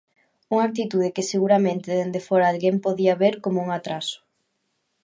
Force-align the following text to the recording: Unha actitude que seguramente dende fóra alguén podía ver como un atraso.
Unha 0.53 0.65
actitude 0.69 1.13
que 1.15 1.27
seguramente 1.31 1.97
dende 1.99 2.25
fóra 2.27 2.45
alguén 2.51 2.75
podía 2.85 3.19
ver 3.23 3.35
como 3.43 3.57
un 3.65 3.69
atraso. 3.77 4.19